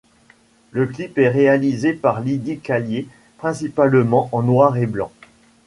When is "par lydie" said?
1.93-2.57